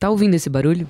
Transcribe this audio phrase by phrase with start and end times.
[0.00, 0.86] Tá ouvindo esse barulho?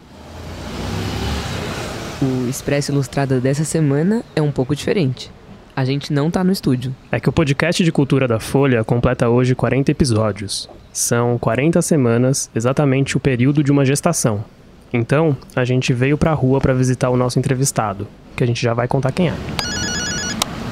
[2.22, 5.32] O Expresso Ilustrada dessa semana é um pouco diferente.
[5.74, 6.94] A gente não tá no estúdio.
[7.10, 10.70] É que o podcast de cultura da Folha completa hoje 40 episódios.
[10.92, 14.44] São 40 semanas, exatamente o período de uma gestação.
[14.92, 18.06] Então, a gente veio pra rua para visitar o nosso entrevistado,
[18.36, 19.34] que a gente já vai contar quem é.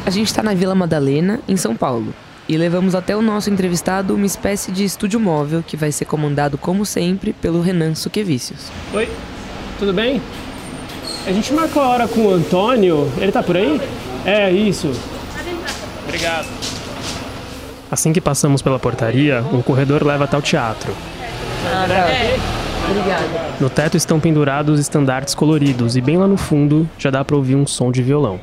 [0.06, 2.14] A gente tá na Vila Madalena, em São Paulo,
[2.48, 6.56] e levamos até o nosso entrevistado uma espécie de estúdio móvel que vai ser comandado,
[6.56, 8.70] como sempre, pelo Renan Suquevicius.
[8.94, 9.08] Oi,
[9.78, 10.22] tudo bem?
[11.26, 13.12] A gente marcou a hora com o Antônio.
[13.18, 13.78] Ele tá por aí?
[14.24, 14.90] É, isso.
[16.06, 16.48] Obrigado.
[17.90, 20.94] Assim que passamos pela portaria, um corredor leva até o teatro.
[22.90, 23.54] Obrigada.
[23.60, 27.56] No teto estão pendurados estandartes coloridos e bem lá no fundo já dá pra ouvir
[27.56, 28.40] um som de violão.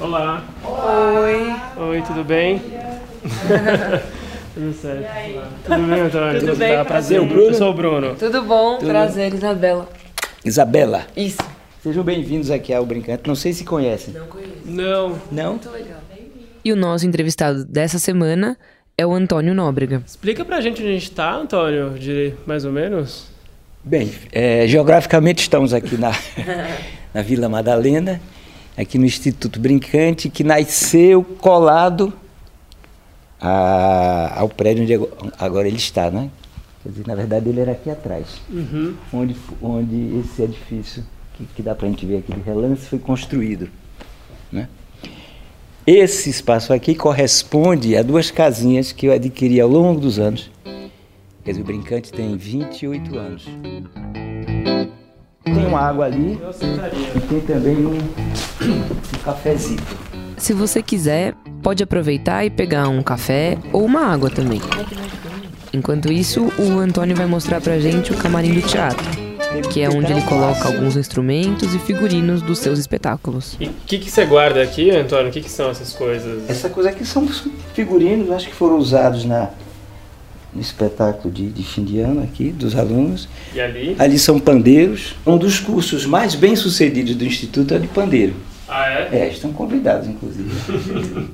[0.00, 0.44] Olá.
[0.64, 1.54] Oi.
[1.88, 2.60] Oi, tudo bem?
[4.54, 5.06] tudo certo.
[5.64, 6.40] Tudo bem, Antônio?
[6.40, 7.20] Tudo bem, Tá, prazer.
[7.26, 7.38] prazer.
[7.46, 8.14] Eu sou o Bruno.
[8.16, 8.78] Tudo bom?
[8.78, 9.88] Prazer, Isabela.
[10.44, 11.38] Isabela, Isso.
[11.82, 13.22] sejam bem-vindos aqui ao Brincante.
[13.26, 14.12] Não sei se conhecem.
[14.14, 14.52] Não conheço.
[14.64, 15.18] Não.
[15.32, 15.58] Não?
[16.64, 18.56] E o nosso entrevistado dessa semana
[18.98, 20.02] é o Antônio Nóbrega.
[20.06, 23.26] Explica pra gente onde a gente tá, Antônio, de mais ou menos.
[23.82, 26.10] Bem, é, geograficamente estamos aqui na,
[27.14, 28.20] na Vila Madalena,
[28.76, 32.12] aqui no Instituto Brincante, que nasceu colado
[33.40, 36.30] a- ao prédio onde ago- agora ele está, né?
[36.82, 38.94] Quer dizer, na verdade ele era aqui atrás, Uhum.
[39.12, 41.04] onde, onde esse edifício,
[41.34, 43.68] que, que dá para a gente ver aquele relance, foi construído.
[44.52, 44.68] Né?
[45.86, 50.50] Esse espaço aqui corresponde a duas casinhas que eu adquiri ao longo dos anos.
[51.44, 53.44] Quer dizer, o Brincante tem 28 anos.
[55.44, 56.38] Tem uma água ali
[57.14, 57.98] e tem também um,
[58.70, 59.80] um cafezinho.
[60.36, 64.60] Se você quiser, pode aproveitar e pegar um café ou uma água também.
[65.72, 69.04] Enquanto isso, o Antônio vai mostrar pra gente o camarim do teatro,
[69.72, 73.56] que é onde ele coloca alguns instrumentos e figurinos dos seus espetáculos.
[73.60, 75.28] E o que, que você guarda aqui, Antônio?
[75.28, 76.48] O que, que são essas coisas?
[76.48, 77.26] Essa coisa aqui são
[77.74, 79.50] figurinos, acho que foram usados na,
[80.54, 83.28] no espetáculo de, de fim de ano aqui, dos alunos.
[83.54, 83.96] E ali?
[83.98, 85.14] Ali são pandeiros.
[85.26, 88.34] Um dos cursos mais bem sucedidos do Instituto é o de pandeiro.
[88.68, 89.08] Ah, é?
[89.12, 90.50] É, estão convidados, inclusive,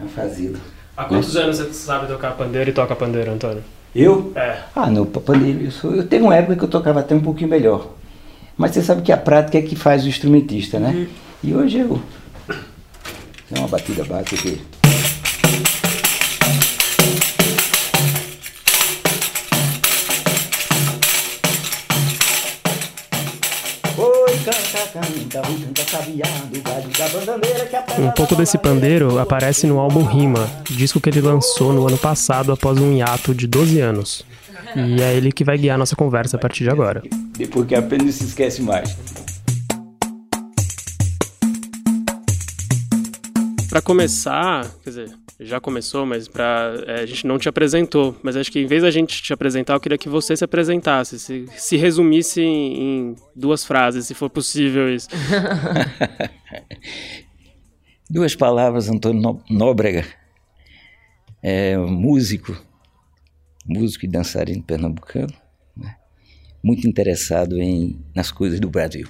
[0.00, 0.58] a fazê-lo.
[0.96, 3.62] Há quantos anos você sabe tocar pandeiro e toca pandeiro, Antônio?
[3.94, 4.32] Eu?
[4.34, 4.58] É.
[4.74, 7.50] Ah, no pandeiro, eu, sou, eu tenho uma época que eu tocava até um pouquinho
[7.50, 7.94] melhor.
[8.56, 11.06] Mas você sabe que a prática é que faz o instrumentista, né?
[11.42, 12.00] E hoje eu.
[13.50, 14.60] Dá uma batida básica aqui.
[27.98, 32.52] Um pouco desse pandeiro aparece no álbum Rima, disco que ele lançou no ano passado
[32.52, 34.24] após um hiato de 12 anos.
[34.76, 37.02] E é ele que vai guiar nossa conversa a partir de agora.
[37.36, 38.96] Depois que não se esquece mais.
[43.68, 45.10] Pra começar, quer dizer,
[45.40, 48.16] já começou, mas pra, é, a gente não te apresentou.
[48.22, 51.18] Mas acho que em vez da gente te apresentar, eu queria que você se apresentasse,
[51.18, 55.08] se, se resumisse em, em duas frases, se for possível isso.
[58.10, 60.02] Duas palavras, Antônio Nóbrega.
[61.42, 62.56] É músico,
[63.66, 65.32] músico e dançarino pernambucano,
[65.76, 65.94] né?
[66.62, 69.06] muito interessado em, nas coisas do Brasil.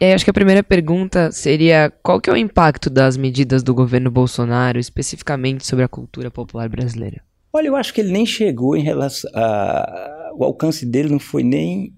[0.00, 3.62] E aí, acho que a primeira pergunta seria qual que é o impacto das medidas
[3.64, 7.20] do governo Bolsonaro, especificamente sobre a cultura popular brasileira?
[7.52, 11.42] Olha, eu acho que ele nem chegou em relação a, o alcance dele não foi
[11.42, 11.92] nem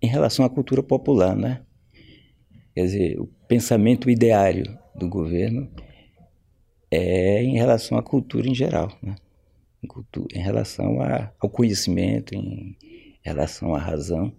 [0.00, 1.60] em relação à cultura popular, né?
[2.74, 4.64] Quer dizer, o pensamento ideário
[4.94, 5.68] do governo
[6.90, 9.14] é em relação à cultura em geral, né?
[9.84, 9.88] Em,
[10.38, 12.76] em relação a- ao conhecimento, em
[13.22, 14.32] relação à razão.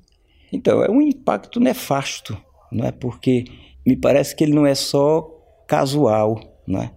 [0.52, 2.38] Então, é um impacto nefasto,
[2.72, 2.92] não é?
[2.92, 3.46] Porque
[3.86, 5.28] me parece que ele não é só
[5.68, 6.92] casual, não é?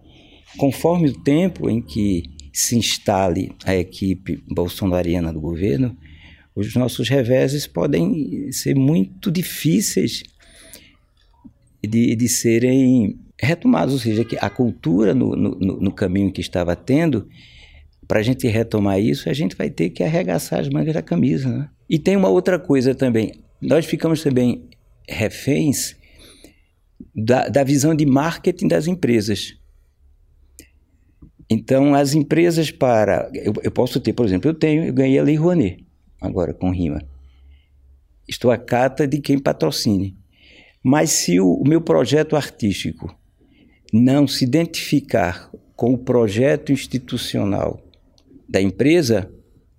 [0.56, 5.96] Conforme o tempo em que se instale a equipe bolsonariana do governo,
[6.54, 10.22] os nossos reveses podem ser muito difíceis
[11.82, 15.50] de, de serem retomados, ou seja, que a cultura no, no,
[15.80, 17.26] no- caminho que estava tendo,
[18.06, 21.48] para a gente retomar isso, a gente vai ter que arregaçar as mangas da camisa.
[21.48, 21.68] Né?
[21.88, 24.68] E tem uma outra coisa também, nós ficamos também
[25.08, 25.96] reféns
[27.14, 29.56] da, da visão de marketing das empresas.
[31.48, 33.28] Então, as empresas para.
[33.34, 35.84] Eu, eu posso ter, por exemplo, eu tenho, eu ganhei a Lei Rouanet,
[36.20, 37.02] agora com rima.
[38.28, 40.16] Estou à cata de quem patrocine.
[40.82, 43.14] Mas se o, o meu projeto artístico
[43.92, 47.82] não se identificar com o projeto institucional
[48.48, 49.30] da empresa,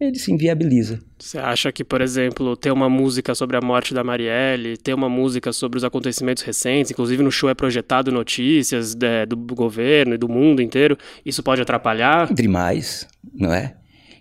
[0.05, 0.99] ele se inviabiliza.
[1.19, 5.07] Você acha que, por exemplo, ter uma música sobre a morte da Marielle, ter uma
[5.07, 10.17] música sobre os acontecimentos recentes, inclusive no show é projetado notícias de, do governo e
[10.17, 12.33] do mundo inteiro, isso pode atrapalhar?
[12.33, 13.75] Demais, não é?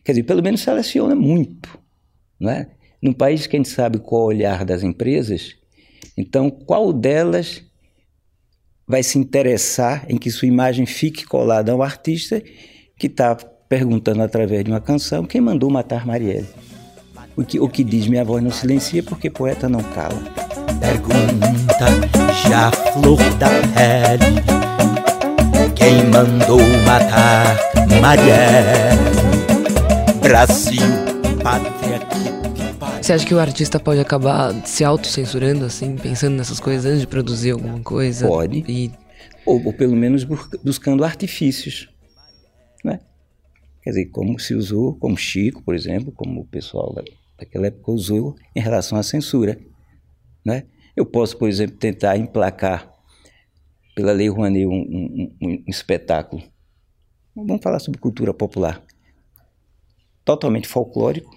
[0.04, 1.78] Quer dizer, pelo menos seleciona muito,
[2.38, 2.70] não é?
[3.02, 5.56] Num país que a gente sabe qual é o olhar das empresas,
[6.16, 7.64] então qual delas
[8.86, 12.42] vai se interessar em que sua imagem fique colada ao artista
[12.98, 13.36] que está
[13.70, 16.48] perguntando através de uma canção quem mandou matar Marielle.
[17.36, 20.20] O que, o que diz minha voz não silencia porque poeta não cala.
[20.80, 21.86] Pergunta
[22.48, 24.42] já flor da pele
[25.76, 27.56] Quem mandou matar
[28.00, 28.98] Marielle
[30.20, 30.82] Brasil,
[31.40, 32.00] pátria
[33.00, 37.06] Você acha que o artista pode acabar se autocensurando, assim, pensando nessas coisas antes de
[37.06, 38.26] produzir alguma coisa?
[38.26, 38.64] Pode.
[38.66, 38.90] E...
[39.46, 40.24] Ou, ou pelo menos
[40.64, 41.88] buscando artifícios.
[42.84, 42.98] Né?
[43.82, 46.94] Quer dizer, como se usou, como Chico, por exemplo, como o pessoal
[47.38, 49.58] daquela época usou em relação à censura.
[50.44, 50.64] Né?
[50.94, 52.92] Eu posso, por exemplo, tentar emplacar
[53.94, 56.42] pela Lei Rouanet um, um, um, espetáculo.
[57.34, 58.82] Vamos falar sobre cultura popular.
[60.24, 61.34] Totalmente folclórico,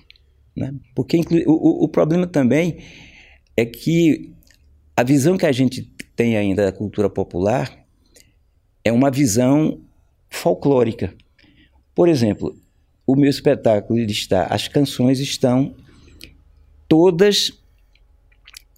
[0.55, 0.73] né?
[0.93, 2.79] porque o, o problema também
[3.55, 4.33] é que
[4.95, 5.81] a visão que a gente
[6.15, 7.85] tem ainda da cultura popular
[8.83, 9.81] é uma visão
[10.29, 11.15] folclórica.
[11.95, 12.55] Por exemplo,
[13.05, 15.75] o meu espetáculo está, as canções estão
[16.87, 17.51] todas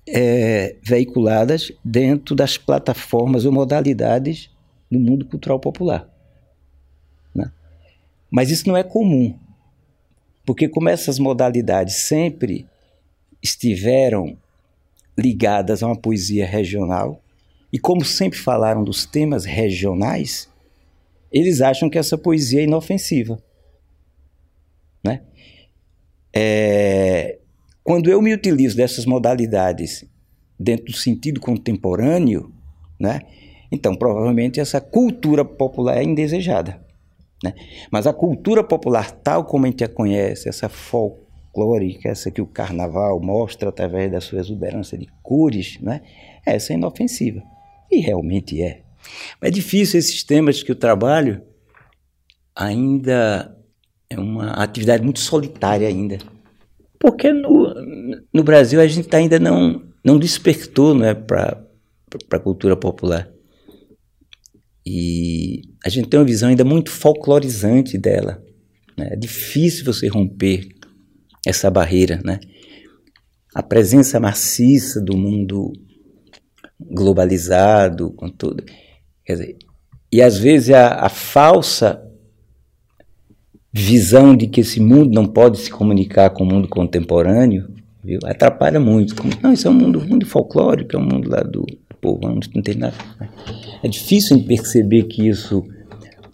[0.07, 4.49] é, veiculadas dentro das plataformas ou modalidades
[4.89, 6.07] do mundo cultural popular.
[7.33, 7.51] Né?
[8.29, 9.37] Mas isso não é comum,
[10.45, 12.67] porque como essas modalidades sempre
[13.41, 14.37] estiveram
[15.17, 17.21] ligadas a uma poesia regional,
[17.71, 20.49] e como sempre falaram dos temas regionais,
[21.35, 23.37] eles acham que essa poesia é inofensiva.
[25.03, 25.21] Né?
[26.33, 27.39] É,
[27.83, 30.05] quando eu me utilizo dessas modalidades
[30.57, 32.53] dentro do sentido contemporâneo,
[32.97, 33.19] né,
[33.69, 36.81] então provavelmente essa cultura popular é indesejada.
[37.43, 37.53] Né?
[37.91, 42.47] Mas a cultura popular, tal como a gente a conhece, essa folclórica, essa que o
[42.47, 46.01] carnaval mostra através da sua exuberância de cores, né,
[46.45, 47.43] essa é inofensiva.
[47.91, 48.84] E realmente é.
[49.41, 51.41] Mas é difícil esses temas que eu trabalho,
[52.55, 53.55] ainda
[54.09, 56.17] é uma atividade muito solitária ainda.
[56.99, 57.73] Porque no,
[58.33, 61.61] no Brasil a gente ainda não, não despertou né, para
[62.31, 63.29] a cultura popular.
[64.85, 68.41] E a gente tem uma visão ainda muito folclorizante dela.
[68.97, 69.09] Né?
[69.11, 70.67] É difícil você romper
[71.45, 72.21] essa barreira.
[72.23, 72.39] Né?
[73.53, 75.73] A presença maciça do mundo
[76.79, 78.63] globalizado, com tudo.
[79.25, 79.57] Quer dizer,
[80.11, 82.01] e às vezes a, a falsa
[83.73, 87.67] visão de que esse mundo não pode se comunicar com o mundo contemporâneo
[88.03, 88.19] viu?
[88.23, 89.15] atrapalha muito.
[89.15, 91.65] Como, não, isso é um mundo, mundo folclórico, é um mundo lá do
[91.99, 92.95] povo, não tem nada.
[93.83, 95.65] É difícil perceber que isso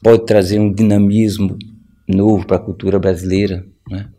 [0.04, 1.58] pode trazer um dinamismo
[2.08, 3.66] novo para a cultura brasileira.
[3.90, 4.10] Né?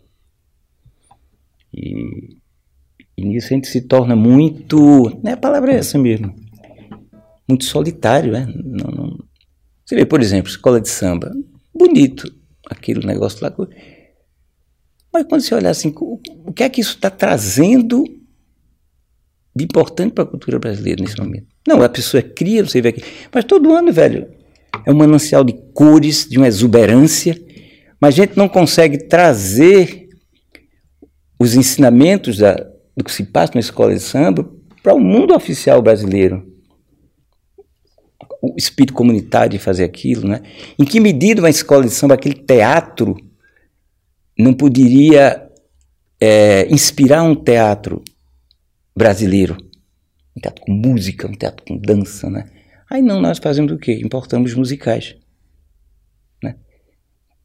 [1.72, 2.36] E,
[3.16, 5.20] e nisso a gente se torna muito.
[5.22, 6.34] Né, a palavra é essa mesmo
[7.52, 8.46] muito solitário, né?
[8.64, 9.18] Não, não...
[9.84, 11.32] Você vê, por exemplo, escola de samba,
[11.74, 12.32] bonito
[12.68, 13.54] aquele negócio lá.
[15.12, 18.04] Mas quando você olhar assim, o que é que isso está trazendo
[19.54, 21.46] de importante para a cultura brasileira nesse momento?
[21.68, 23.02] Não, a pessoa cria, você vê aqui.
[23.32, 24.28] Mas todo ano, velho,
[24.86, 27.38] é um manancial de cores, de uma exuberância,
[28.00, 30.08] mas a gente não consegue trazer
[31.38, 32.54] os ensinamentos da,
[32.96, 34.48] do que se passa na escola de samba
[34.82, 36.51] para o mundo oficial brasileiro
[38.42, 40.42] o espírito comunitário de fazer aquilo, né?
[40.76, 43.16] Em que medida uma escola de samba, aquele teatro,
[44.36, 45.48] não poderia
[46.20, 48.02] é, inspirar um teatro
[48.96, 49.56] brasileiro?
[50.36, 52.50] Um teatro com música, um teatro com dança, né?
[52.90, 54.00] Aí não, nós fazemos o quê?
[54.04, 55.14] Importamos musicais.
[56.42, 56.56] Né?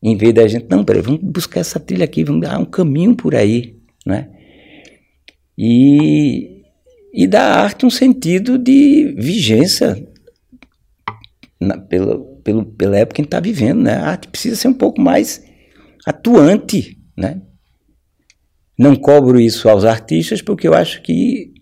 [0.02, 3.16] Em vez da gente, não, peraí, vamos buscar essa trilha aqui, vamos dar um caminho
[3.16, 4.32] por aí, né?
[5.56, 6.64] E,
[7.14, 10.07] e dar à arte um sentido de vigência
[11.60, 13.96] na, pela, pelo, pela época que a gente está vivendo, né?
[13.96, 15.44] A arte precisa ser um pouco mais
[16.06, 17.42] atuante, né?
[18.78, 21.54] Não cobro isso aos artistas porque eu acho que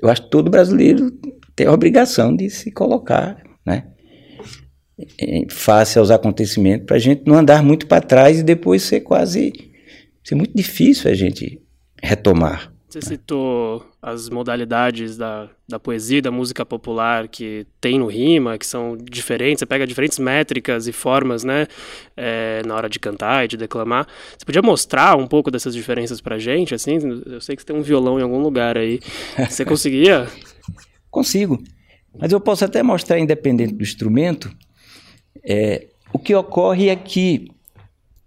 [0.00, 1.10] eu acho que todo brasileiro
[1.54, 3.88] tem a obrigação de se colocar, né?
[5.50, 9.52] Face aos acontecimentos para a gente não andar muito para trás e depois ser quase
[10.22, 11.60] ser muito difícil a gente
[12.02, 12.75] retomar.
[12.96, 18.64] Você citou as modalidades da, da poesia, da música popular que tem no rima, que
[18.64, 21.66] são diferentes, você pega diferentes métricas e formas, né,
[22.16, 24.06] é, na hora de cantar e de declamar.
[24.38, 26.96] Você podia mostrar um pouco dessas diferenças pra gente, assim?
[27.26, 28.98] Eu sei que você tem um violão em algum lugar aí.
[29.46, 30.26] Você conseguia?
[31.10, 31.62] Consigo.
[32.18, 34.50] Mas eu posso até mostrar, independente do instrumento,
[35.44, 37.46] é, o que ocorre é que,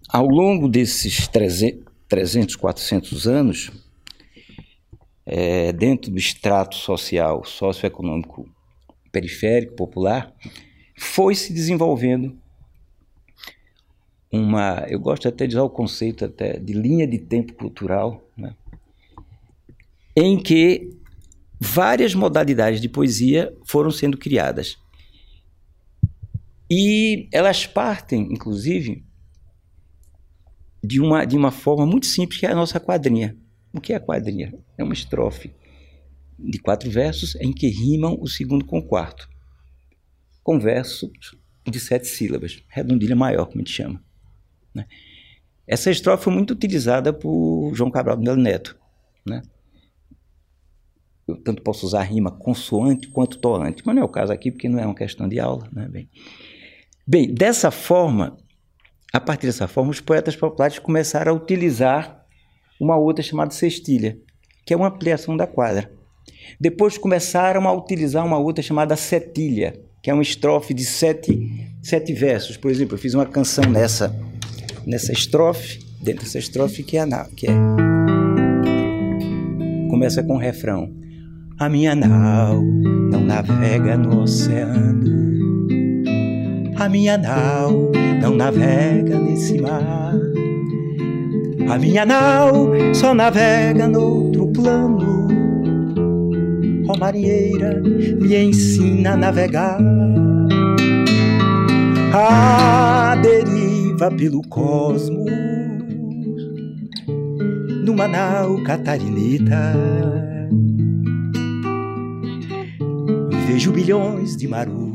[0.08, 3.72] ao longo desses 300, 300 400 anos,
[5.32, 8.50] é, dentro do extrato social, socioeconômico
[9.12, 10.34] periférico, popular,
[10.98, 12.36] foi se desenvolvendo
[14.32, 18.56] uma, eu gosto até de usar o conceito até de linha de tempo cultural, né?
[20.16, 20.98] em que
[21.60, 24.78] várias modalidades de poesia foram sendo criadas.
[26.70, 29.04] E elas partem, inclusive,
[30.84, 33.36] de uma, de uma forma muito simples, que é a nossa quadrinha.
[33.74, 34.54] O que é a quadrinha?
[34.78, 35.54] É uma estrofe
[36.38, 39.30] de quatro versos em que rimam o segundo com o quarto,
[40.44, 41.12] com versos
[41.66, 44.04] de sete sílabas, redondilha maior, como a gente chama.
[44.74, 44.86] Né?
[45.68, 48.78] Essa estrofe foi muito utilizada por João Cabral do Melo Neto.
[49.26, 49.42] Né?
[51.28, 54.68] Eu tanto posso usar rima consoante quanto toante, mas não é o caso aqui, porque
[54.68, 55.68] não é uma questão de aula.
[55.72, 55.88] Né?
[55.88, 56.10] Bem,
[57.06, 58.38] bem, dessa forma,
[59.14, 62.19] a partir dessa forma, os poetas populares começaram a utilizar
[62.80, 64.18] uma outra chamada cestilha,
[64.66, 65.92] que é uma ampliação da quadra.
[66.60, 72.14] Depois começaram a utilizar uma outra chamada setilha, que é uma estrofe de sete, sete
[72.14, 72.58] versos.
[72.58, 74.16] Por exemplo, eu fiz uma canção nessa,
[74.86, 77.06] nessa estrofe, dentro dessa estrofe, que é,
[77.36, 77.52] que é
[79.90, 80.94] começa com o refrão.
[81.60, 82.62] A minha nau
[83.12, 85.20] não navega no oceano.
[86.78, 90.14] A minha nau não navega nesse mar.
[91.70, 95.28] A minha nau só navega noutro plano.
[96.88, 97.80] Ó marinheira,
[98.20, 99.80] me ensina a navegar.
[102.12, 105.32] A deriva pelo cosmos,
[107.86, 109.74] numa nau catarinita.
[113.48, 114.90] Vejo bilhões de marujos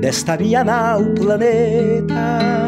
[0.00, 2.66] desta minha nau planeta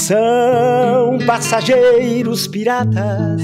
[0.00, 3.42] são passageiros piratas,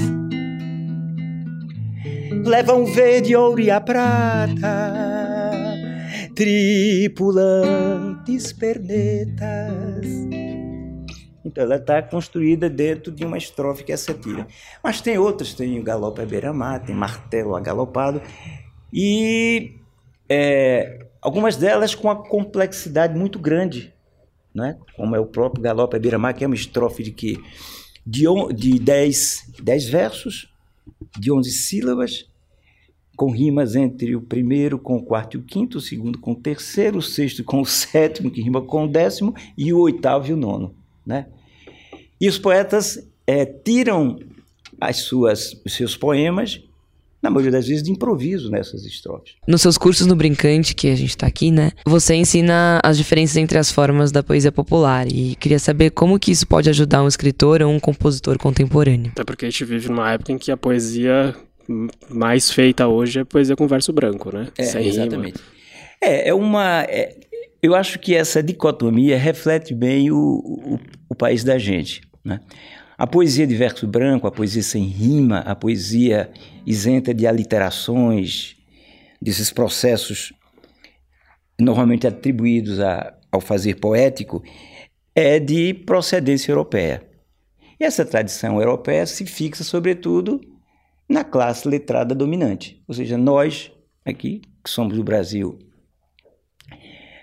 [2.43, 4.95] levam verde, ouro e a prata,
[6.35, 10.07] tripulantes pernetas.
[11.45, 14.47] Então ela está construída dentro de uma estrofe que é essa tira.
[14.83, 18.19] Mas tem outras, tem o galope à beira-mar, tem martelo agalopado,
[18.91, 19.75] e
[20.27, 23.95] é, algumas delas com uma complexidade muito grande
[24.57, 24.75] né?
[24.95, 27.39] como é o próprio Galope Beira-Mar, que é uma estrofe de que
[28.03, 30.51] de, on, de dez, dez versos,
[31.19, 32.27] de onze sílabas,
[33.15, 36.35] com rimas entre o primeiro com o quarto e o quinto, o segundo com o
[36.35, 40.33] terceiro, o sexto com o sétimo, que rima com o décimo, e o oitavo e
[40.33, 40.75] o nono.
[41.05, 41.27] Né?
[42.19, 44.19] E os poetas é, tiram
[44.81, 46.63] as suas, os seus poemas
[47.21, 49.33] na maioria das vezes, de improviso nessas estrofes.
[49.47, 51.71] Nos seus cursos no Brincante, que a gente está aqui, né?
[51.85, 55.07] Você ensina as diferenças entre as formas da poesia popular.
[55.07, 59.11] E queria saber como que isso pode ajudar um escritor ou um compositor contemporâneo.
[59.11, 61.35] Até porque a gente vive numa época em que a poesia
[62.09, 64.47] mais feita hoje é poesia com verso branco, né?
[64.57, 65.37] É, Sem exatamente.
[65.37, 65.57] Rima.
[66.01, 66.83] É, é uma...
[66.83, 67.15] É,
[67.61, 72.39] eu acho que essa dicotomia reflete bem o, o, o país da gente, né?
[72.97, 76.31] A poesia de verso branco, a poesia sem rima, a poesia
[76.65, 78.55] isenta de aliterações,
[79.21, 80.33] desses processos
[81.59, 84.43] normalmente atribuídos a, ao fazer poético,
[85.13, 87.07] é de procedência europeia.
[87.79, 90.41] E essa tradição europeia se fixa, sobretudo,
[91.07, 92.83] na classe letrada dominante.
[92.87, 93.71] Ou seja, nós,
[94.03, 95.59] aqui, que somos do Brasil,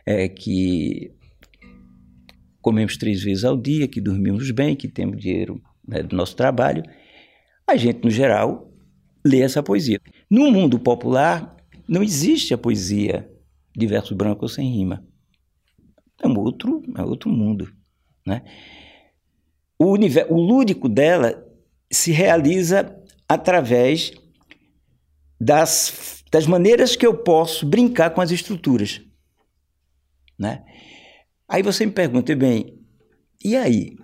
[0.07, 1.13] é, que
[2.65, 6.83] comemos três vezes ao dia, que dormimos bem, que temos dinheiro né, do nosso trabalho,
[7.67, 8.73] a gente, no geral,
[9.23, 10.01] lê essa poesia.
[10.31, 11.55] No mundo popular,
[11.87, 13.31] não existe a poesia
[13.77, 15.05] de verso branco sem rima.
[16.23, 17.71] É um outro, é outro mundo.
[18.27, 18.43] Né?
[19.79, 21.47] O, universo, o lúdico dela
[21.93, 24.11] se realiza através
[25.39, 29.03] das, das maneiras que eu posso brincar com as estruturas.
[30.39, 30.65] Né?
[31.49, 32.79] Aí você me pergunta, bem,
[33.45, 33.97] e aí?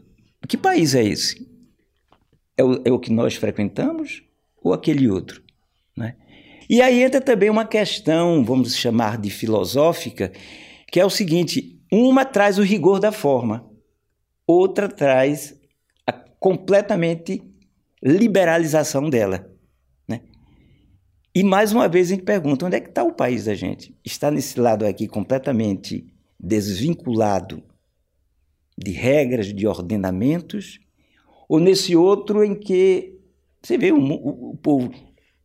[0.47, 1.49] Que país é esse?
[2.57, 4.23] É o, é o que nós frequentamos
[4.63, 5.43] ou aquele outro?
[5.97, 6.17] Né?
[6.69, 10.31] E aí entra também uma questão, vamos chamar de filosófica,
[10.91, 13.69] que é o seguinte: uma traz o rigor da forma,
[14.47, 15.59] outra traz
[16.07, 17.43] a, completamente
[18.03, 19.51] liberalização dela.
[20.07, 20.21] Né?
[21.35, 23.97] E mais uma vez a gente pergunta: onde é que está o país da gente?
[24.05, 27.63] Está nesse lado aqui completamente desvinculado
[28.77, 30.81] de regras, de ordenamentos,
[31.49, 33.19] ou nesse outro em que
[33.63, 34.91] você vê o, o, o povo,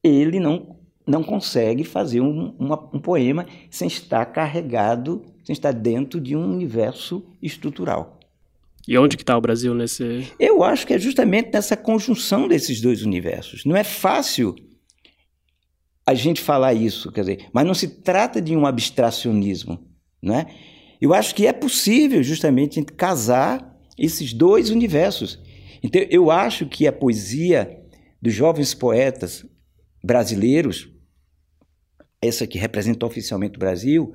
[0.02, 6.22] ele não, não consegue fazer um, uma, um poema sem estar carregado, sem estar dentro
[6.22, 8.20] de um universo estrutural.
[8.88, 10.32] E onde que está o Brasil nesse?
[10.40, 13.66] Eu acho que é justamente nessa conjunção desses dois universos.
[13.66, 14.56] Não é fácil
[16.06, 19.84] a gente falar isso, quer dizer, mas não se trata de um abstracionismo,
[20.22, 20.46] né?
[21.06, 25.40] Eu acho que é possível justamente casar esses dois universos.
[25.84, 27.80] Então, eu acho que a poesia
[28.20, 29.46] dos jovens poetas
[30.04, 30.90] brasileiros,
[32.20, 34.14] essa que representa oficialmente o Brasil,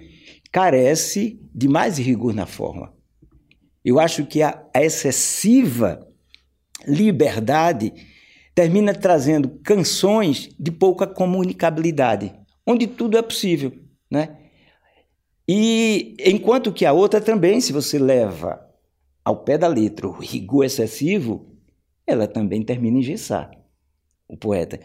[0.50, 2.92] carece de mais rigor na forma.
[3.84, 6.04] Eu acho que a, excessiva
[6.88, 7.92] liberdade
[8.52, 12.34] termina trazendo canções de pouca comunicabilidade,
[12.66, 13.72] onde tudo é possível,
[14.10, 14.39] né?
[15.52, 18.64] E enquanto que a outra também, se você leva
[19.24, 21.44] ao pé da letra o rigor excessivo,
[22.06, 23.50] ela também termina em engessar
[24.28, 24.78] o poeta.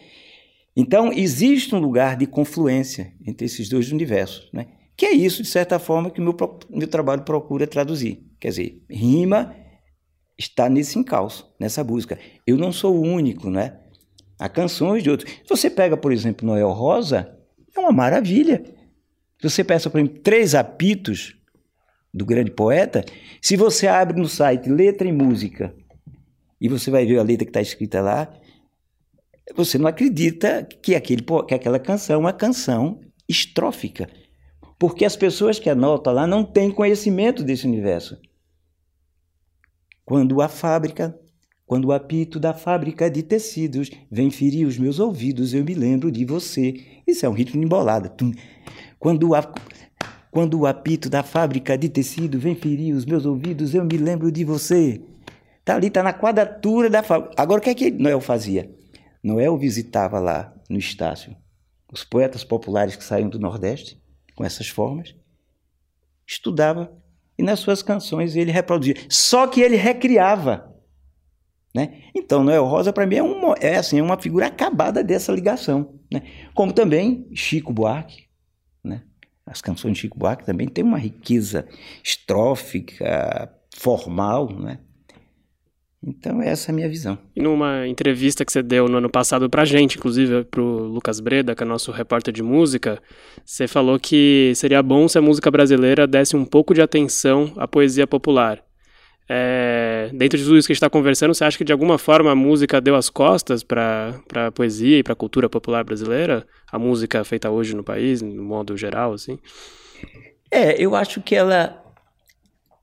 [0.75, 4.65] Então, existe um lugar de confluência entre esses dois universos, né?
[4.98, 6.36] que é isso, de certa forma, que o meu,
[6.72, 8.25] meu trabalho procura traduzir.
[8.39, 9.55] Quer dizer, rima
[10.36, 12.17] está nesse encalço, nessa busca.
[12.48, 13.81] Eu não sou o único, né?
[14.39, 15.31] Há canções de outros.
[15.31, 17.38] Se você pega, por exemplo, Noel Rosa,
[17.77, 18.75] é uma maravilha.
[19.46, 21.36] Se você peça, por exemplo, três apitos
[22.12, 23.06] do grande poeta,
[23.40, 25.72] se você abre no site Letra e Música
[26.60, 28.34] e você vai ver a letra que está escrita lá,
[29.56, 33.00] você não acredita que, aquele, que aquela canção é uma canção
[33.30, 34.10] estrófica.
[34.80, 38.18] Porque as pessoas que anotam lá não têm conhecimento desse universo.
[40.04, 41.16] Quando a fábrica,
[41.68, 46.12] quando o apito da fábrica de tecidos vem ferir os meus ouvidos, eu me lembro
[46.12, 46.84] de você.
[47.06, 48.10] Isso é um ritmo embolado.
[49.00, 49.54] Quando, a,
[50.32, 54.32] quando o apito da fábrica de tecido vem ferir os meus ouvidos, eu me lembro
[54.32, 55.02] de você.
[55.64, 57.34] Tá ali, tá na quadratura da fábrica.
[57.38, 58.70] Agora, o que é que Noel fazia?
[59.24, 61.36] Noel visitava lá no Estácio
[61.92, 64.01] os poetas populares que saíam do Nordeste
[64.36, 65.16] com essas formas,
[66.27, 66.92] estudava
[67.38, 68.96] e nas suas canções ele reproduzia.
[69.10, 70.74] Só que ele recriava.
[71.74, 72.03] Né?
[72.14, 76.00] Então, Noel Rosa, para mim, é, um, é, assim, é uma figura acabada dessa ligação.
[76.12, 76.22] Né?
[76.53, 78.25] Como também Chico Buarque.
[79.46, 81.68] As canções de Chico Buarque também têm uma riqueza
[82.03, 84.79] estrófica, formal, né?
[86.08, 87.18] Então, essa é a minha visão.
[87.36, 91.55] E numa entrevista que você deu no ano passado pra gente, inclusive pro Lucas Breda,
[91.55, 93.01] que é nosso repórter de música,
[93.44, 97.68] você falou que seria bom se a música brasileira desse um pouco de atenção à
[97.68, 98.64] poesia popular.
[99.27, 101.98] É, dentro de tudo isso que a gente está conversando, você acha que de alguma
[101.98, 106.46] forma a música deu as costas para a poesia e para a cultura popular brasileira?
[106.72, 109.40] A música feita hoje no país, no modo geral, assim?
[110.51, 111.83] É, eu acho que ela,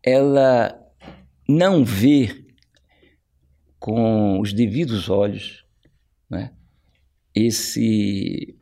[0.02, 0.76] ela
[1.48, 2.44] não vê
[3.78, 5.64] com os devidos olhos
[6.28, 6.52] né,
[7.35, 8.57] esse,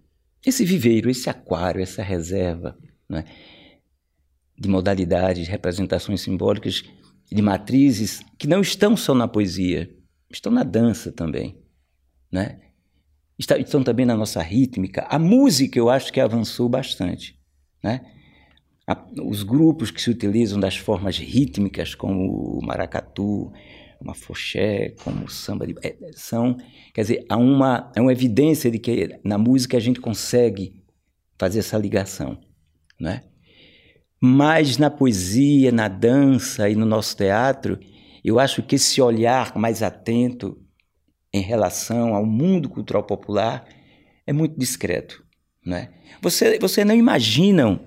[0.44, 2.76] esse viveiro, esse aquário, essa reserva
[3.08, 3.24] né,
[4.58, 6.82] de modalidades, de representações simbólicas,
[7.30, 9.90] de matrizes que não estão só na poesia,
[10.30, 11.56] estão na dança também.
[12.30, 12.60] Né?
[13.38, 15.06] Estão também na nossa rítmica.
[15.08, 17.38] A música eu acho que avançou bastante.
[17.82, 18.00] Né?
[19.22, 23.52] os grupos que se utilizam das formas rítmicas, como o maracatu,
[24.00, 26.56] uma foché, como samba de, é, são,
[26.92, 30.82] quer dizer, há uma, há uma evidência de que na música a gente consegue
[31.38, 32.38] fazer essa ligação,
[32.98, 33.22] né?
[34.20, 37.78] Mas na poesia, na dança e no nosso teatro,
[38.22, 40.60] eu acho que esse olhar mais atento
[41.32, 43.66] em relação ao mundo cultural popular
[44.26, 45.24] é muito discreto,
[45.64, 45.92] né?
[46.20, 47.80] Você, você não imaginam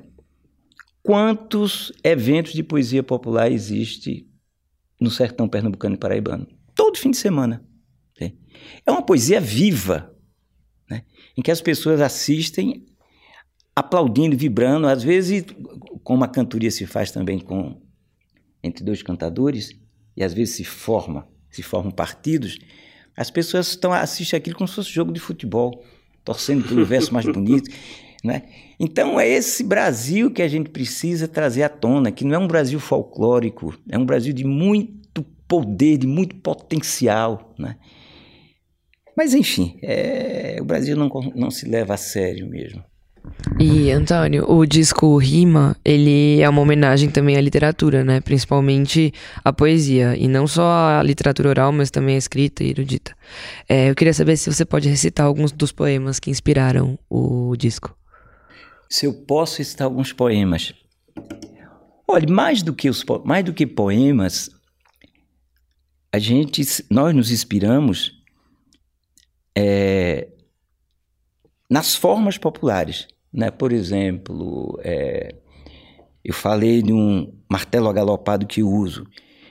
[1.04, 4.28] quantos eventos de poesia popular existe
[5.00, 6.48] no sertão pernambucano e paraibano.
[6.74, 7.64] Todo fim de semana.
[8.20, 8.32] Né?
[8.86, 10.16] É uma poesia viva,
[10.90, 11.04] né?
[11.38, 12.86] em que as pessoas assistem
[13.76, 15.46] aplaudindo, vibrando, às vezes,
[16.04, 17.82] como a cantoria se faz também com
[18.64, 19.72] entre dois cantadores,
[20.16, 22.58] e às vezes se forma, se formam partidos,
[23.16, 25.84] as pessoas estão assistem aquilo como se fosse jogo de futebol,
[26.24, 27.70] torcendo pelo verso mais bonito.
[28.24, 28.44] Né?
[28.80, 32.48] Então é esse Brasil que a gente precisa trazer à tona, que não é um
[32.48, 37.54] Brasil folclórico, é um Brasil de muito poder, de muito potencial.
[37.60, 37.76] Né?
[39.14, 42.82] Mas enfim, é, o Brasil não, não se leva a sério mesmo.
[43.60, 48.20] E, Antônio, o disco Rima, ele é uma homenagem também à literatura, né?
[48.22, 50.16] Principalmente à poesia.
[50.18, 53.16] E não só à literatura oral, mas também à escrita e erudita.
[53.68, 57.96] É, eu queria saber se você pode recitar alguns dos poemas que inspiraram o disco.
[58.90, 60.74] Se eu posso recitar alguns poemas.
[62.08, 64.50] Olha, mais do que, os, mais do que poemas,
[66.12, 68.22] a gente, nós nos inspiramos
[69.56, 70.28] é,
[71.70, 73.08] nas formas populares.
[73.34, 73.50] Né?
[73.50, 75.34] Por exemplo, é,
[76.24, 79.08] eu falei de um martelo agalopado que uso.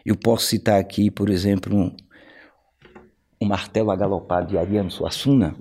[0.06, 1.94] Eu posso citar aqui, por exemplo, um,
[3.40, 5.54] um martelo agalopado de Ariano Suassuna.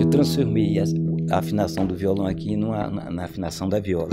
[0.00, 0.84] Eu transformei a,
[1.34, 4.10] a afinação do violão aqui numa, na, na afinação da viola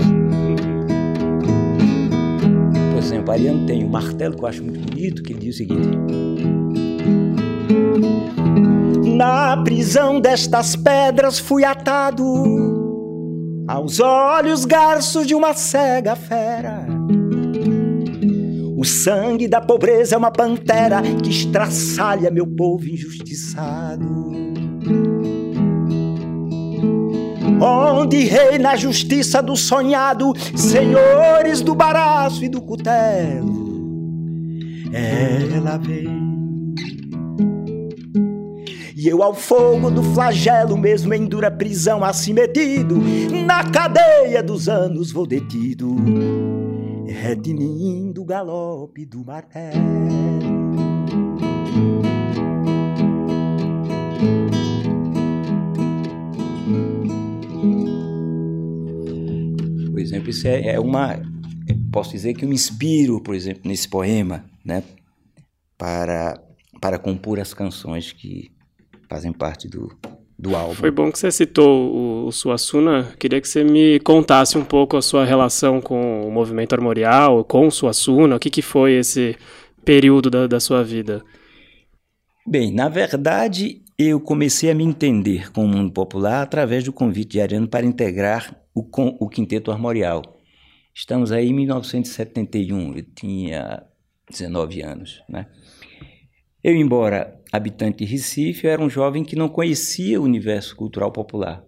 [3.00, 5.88] exemplo, Ariano tem um martelo que eu acho muito bonito, que ele diz o seguinte:
[9.16, 12.24] Na prisão destas pedras fui atado
[13.66, 16.86] aos olhos garços de uma cega fera.
[18.76, 24.30] O sangue da pobreza é uma pantera que estraçalha meu povo injustiçado
[27.60, 33.70] onde reina a justiça do sonhado, senhores do baraço e do cutelo.
[34.92, 36.30] Ela vem.
[38.96, 43.00] E eu ao fogo do flagelo, mesmo em dura prisão, assim metido,
[43.46, 45.96] na cadeia dos anos vou detido,
[47.06, 50.49] redimindo o galope do martelo.
[60.20, 61.20] Exemplo, isso é, é uma.
[61.92, 64.82] Posso dizer que eu me inspiro, por exemplo, nesse poema, né,
[65.78, 66.40] para,
[66.80, 68.50] para compor as canções que
[69.08, 69.88] fazem parte do,
[70.38, 70.74] do álbum.
[70.74, 73.12] Foi bom que você citou o, o Suassuna.
[73.18, 77.66] Queria que você me contasse um pouco a sua relação com o movimento armorial, com
[77.66, 78.36] o Suassuna.
[78.36, 79.36] O que, que foi esse
[79.84, 81.22] período da, da sua vida?
[82.46, 87.32] Bem, na verdade, eu comecei a me entender com o mundo popular através do convite
[87.32, 90.40] de Ariano para integrar o, o Quinteto Armorial.
[90.94, 93.86] Estamos aí em 1971, eu tinha
[94.28, 95.22] 19 anos.
[95.28, 95.46] Né?
[96.62, 101.12] Eu, embora habitante de Recife, eu era um jovem que não conhecia o universo cultural
[101.12, 101.64] popular.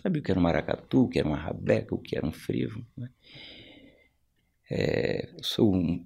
[0.00, 2.32] Sabia o que era um maracatu, o que era uma rabeca, o que era um
[2.32, 2.84] frevo.
[2.96, 3.08] Né?
[4.70, 6.04] É, sou um,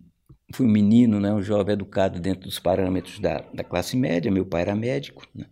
[0.54, 4.46] fui um menino, né, um jovem educado dentro dos parâmetros da, da classe média, meu
[4.46, 5.26] pai era médico.
[5.34, 5.46] Né?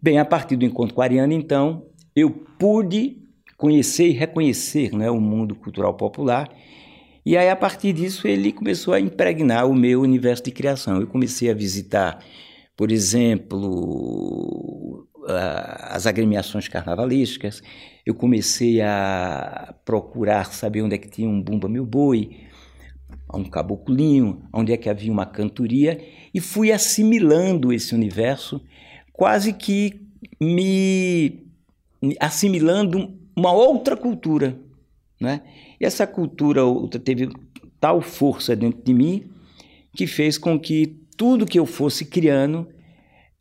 [0.00, 3.23] Bem, a partir do encontro com a Ariana, então, eu pude
[3.56, 6.50] conhecer e reconhecer né, o mundo cultural popular.
[7.24, 11.00] E aí, a partir disso, ele começou a impregnar o meu universo de criação.
[11.00, 12.22] Eu comecei a visitar,
[12.76, 14.54] por exemplo,
[15.26, 17.62] as agremiações carnavalísticas,
[18.04, 22.44] eu comecei a procurar saber onde é que tinha um Bumba Meu Boi,
[23.32, 26.00] um caboclinho, onde é que havia uma cantoria,
[26.32, 28.60] e fui assimilando esse universo,
[29.12, 30.00] quase que
[30.40, 31.46] me
[32.20, 34.58] assimilando uma outra cultura.
[35.20, 35.42] Né?
[35.80, 37.28] E essa cultura outra teve
[37.80, 39.30] tal força dentro de mim
[39.94, 42.68] que fez com que tudo que eu fosse criando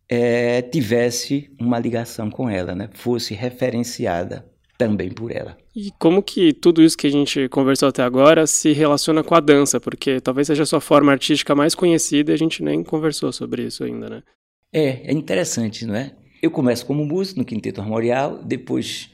[0.07, 2.89] é, tivesse uma ligação com ela, né?
[2.93, 4.45] fosse referenciada
[4.77, 5.57] também por ela.
[5.75, 9.39] E como que tudo isso que a gente conversou até agora se relaciona com a
[9.39, 9.79] dança?
[9.79, 13.63] Porque talvez seja a sua forma artística mais conhecida e a gente nem conversou sobre
[13.63, 14.23] isso ainda, né?
[14.71, 16.13] É, é interessante, não é?
[16.41, 19.09] Eu começo como músico no Quinteto Armorial, depois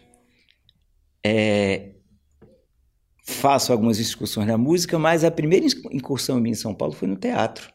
[1.24, 1.92] é,
[3.24, 7.16] faço algumas excursões na música, mas a primeira incursão minha em São Paulo foi no
[7.16, 7.72] teatro.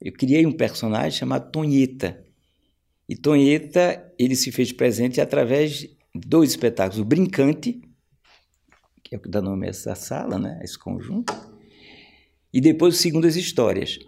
[0.00, 2.24] Eu criei um personagem chamado Tonheta.
[3.08, 6.98] E Tonheta, ele se fez presente através de dois espetáculos.
[6.98, 7.80] O Brincante,
[9.02, 10.58] que é o que dá nome a essa sala, né?
[10.62, 11.32] esse conjunto.
[12.52, 13.98] E depois o Segundo as Histórias.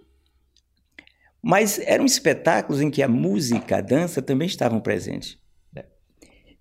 [1.43, 5.39] Mas eram espetáculos em que a música, a dança também estavam presentes.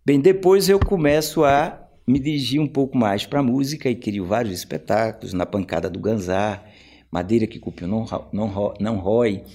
[0.06, 4.26] Bem, depois eu começo a me dirigir um pouco mais para a música e crio
[4.26, 6.70] vários espetáculos, na pancada do Ganzar,
[7.10, 9.46] Madeira que Cupio não, não, não rói,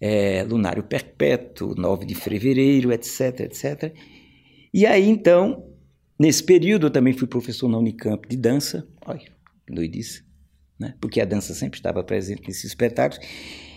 [0.00, 3.92] é, Lunário Perpétuo, 9 de Fevereiro, etc, etc.
[4.72, 5.66] E aí, então,
[6.16, 9.32] nesse período eu também fui professor na Unicamp de dança, olha,
[9.66, 10.22] que doidice,
[10.78, 10.94] né?
[11.00, 13.26] porque a dança sempre estava presente nesses espetáculos.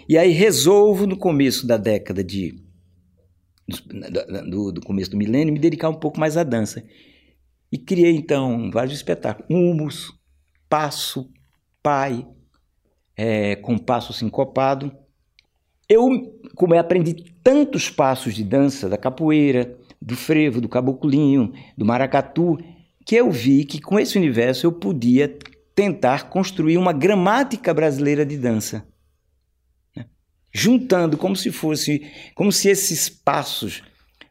[0.08, 2.64] E aí resolvo, no começo da década de
[4.50, 6.84] do, do, começo do milênio, me dedicar um pouco mais à dança.
[7.72, 10.14] E criei então vários espetáculos: Humus,
[10.70, 11.30] Passo,
[11.82, 12.26] pai,
[13.16, 14.92] é, com passo sincopado.
[15.88, 16.10] Eu,
[16.56, 22.58] como eu aprendi tantos passos de dança, da capoeira, do frevo, do caboclinho, do maracatu,
[23.06, 25.38] que eu vi que com esse universo eu podia
[25.76, 28.88] tentar construir uma gramática brasileira de dança.
[30.58, 32.02] Juntando como se fosse,
[32.34, 33.84] como se esses passos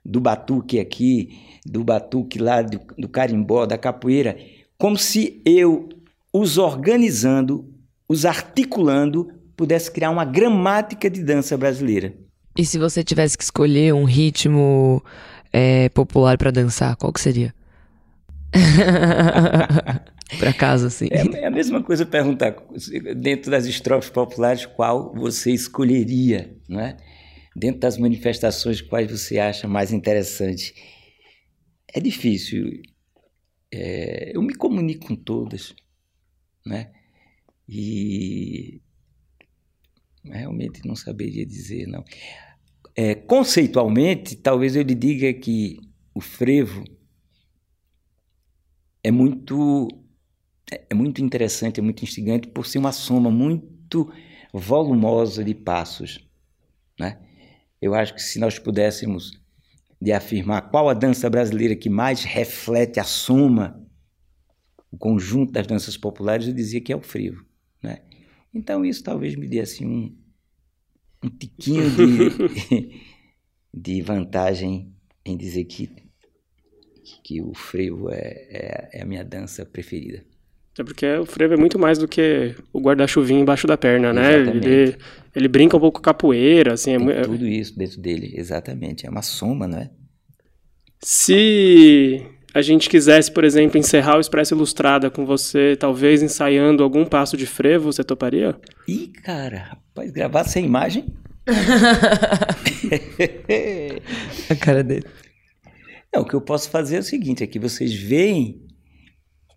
[0.03, 4.35] do batuque aqui, do batuque lá do, do carimbó, da capoeira,
[4.79, 5.91] como se eu
[6.33, 7.71] os organizando,
[8.09, 12.15] os articulando, pudesse criar uma gramática de dança brasileira.
[12.57, 15.05] E se você tivesse que escolher um ritmo
[15.53, 17.55] é, popular para dançar, qual que seria?
[20.39, 21.09] para casa, assim.
[21.11, 22.57] É, é, a mesma coisa perguntar,
[23.17, 26.97] dentro das estrofes populares, qual você escolheria, não é?
[27.55, 30.75] Dentro das manifestações, quais você acha mais interessante?
[31.93, 32.83] É difícil.
[33.73, 35.75] É, eu me comunico com todas,
[36.67, 36.91] né?
[37.69, 38.81] E
[40.25, 42.03] realmente não saberia dizer, não.
[42.97, 45.79] É, conceitualmente, talvez eu lhe diga que
[46.15, 46.85] o frevo
[49.03, 49.89] é muito
[50.71, 54.13] é, é muito interessante, é muito instigante por ser uma soma muito
[54.53, 56.27] volumosa de passos,
[56.99, 57.21] né?
[57.81, 59.33] Eu acho que se nós pudéssemos
[60.01, 63.83] de afirmar qual a dança brasileira que mais reflete a soma
[64.91, 67.45] o conjunto das danças populares, eu dizia que é o frevo,
[67.83, 68.03] né?
[68.53, 70.17] Então isso talvez me dê assim um,
[71.25, 73.03] um tiquinho de,
[73.75, 76.05] de vantagem em dizer que
[77.23, 80.25] que o frevo é, é, é a minha dança preferida.
[80.79, 84.35] É porque o frevo é muito mais do que o guarda-chuvinho embaixo da perna, né?
[84.35, 84.97] Ele,
[85.35, 86.95] ele brinca um pouco com capoeira, assim.
[86.95, 87.23] É Tem é...
[87.23, 89.07] tudo isso dentro dele, exatamente.
[89.07, 89.91] É uma soma, não é?
[91.01, 97.05] Se a gente quisesse, por exemplo, encerrar o Expresso Ilustrada com você, talvez ensaiando algum
[97.05, 98.57] passo de frevo, você toparia?
[98.89, 101.07] Ih, cara, rapaz, gravar sem imagem?
[104.51, 105.05] a cara dele.
[106.13, 108.64] Não, o que eu posso fazer é o seguinte, é que vocês veem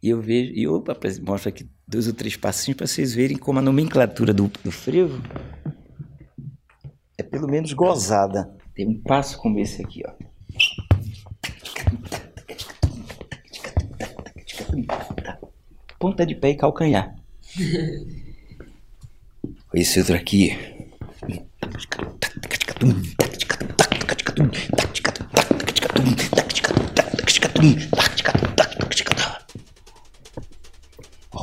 [0.07, 0.83] e eu vejo, e eu
[1.21, 5.21] mostro aqui dois ou três passinhos para vocês verem como a nomenclatura do, do frevo
[7.17, 8.49] é pelo menos gozada.
[8.73, 10.11] Tem um passo como esse aqui, ó.
[15.99, 17.13] Ponta de pé e calcanhar.
[19.73, 20.55] Esse outro aqui.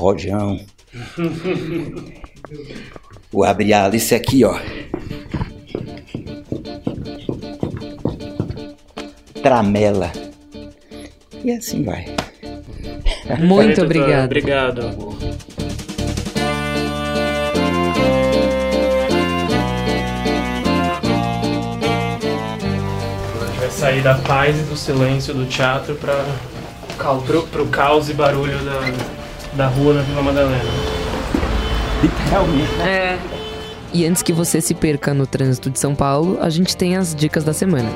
[0.04, 0.60] Rojão.
[3.32, 4.54] o abrial, esse aqui, ó.
[9.42, 10.12] Tramela.
[11.42, 12.04] E assim vai.
[13.40, 14.26] Muito obrigado.
[14.26, 14.82] Obrigado.
[23.58, 26.22] vai sair da paz e do silêncio do teatro para
[27.50, 29.23] pro, caos e barulho da,
[29.56, 30.64] da rua na Vila Madalena.
[32.02, 32.72] Literalmente.
[32.76, 32.88] Né?
[32.88, 33.18] É.
[33.92, 37.14] E antes que você se perca no trânsito de São Paulo, a gente tem as
[37.14, 37.88] dicas da semana.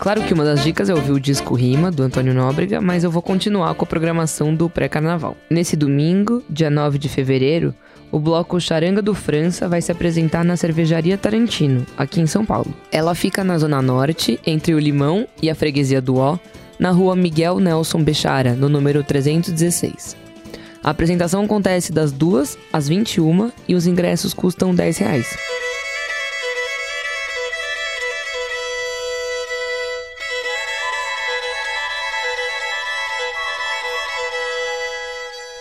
[0.00, 3.10] Claro que uma das dicas é ouvir o disco Rima, do Antônio Nóbrega, mas eu
[3.10, 5.36] vou continuar com a programação do pré-carnaval.
[5.48, 7.74] Nesse domingo, dia 9 de fevereiro,
[8.12, 12.74] o bloco Charanga do França vai se apresentar na Cervejaria Tarantino, aqui em São Paulo.
[12.90, 16.38] Ela fica na Zona Norte, entre o Limão e a Freguesia do Ó,
[16.78, 20.16] na rua Miguel Nelson Bechara, no número 316.
[20.82, 25.36] A apresentação acontece das 2 às 21 e os ingressos custam 10 reais.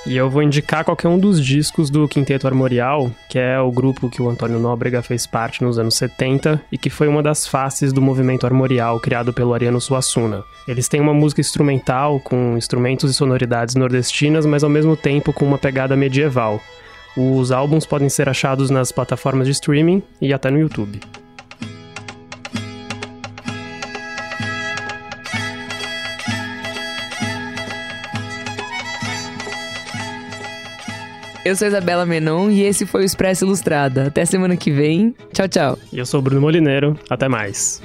[0.10, 4.10] E eu vou indicar qualquer um dos discos do Quinteto Armorial, que é o grupo
[4.10, 7.94] que o Antônio Nóbrega fez parte nos anos 70 e que foi uma das faces
[7.94, 10.44] do movimento armorial criado pelo Ariano Suassuna.
[10.68, 15.46] Eles têm uma música instrumental com instrumentos e sonoridades nordestinas, mas ao mesmo tempo com
[15.46, 16.60] uma pegada medieval.
[17.16, 21.00] Os álbuns podem ser achados nas plataformas de streaming e até no YouTube.
[31.50, 34.06] Eu sou Isabela Menon e esse foi o Expresso Ilustrada.
[34.06, 35.16] Até semana que vem.
[35.34, 35.80] Tchau, tchau.
[35.92, 36.96] E eu sou Bruno Molineiro.
[37.10, 37.82] Até mais.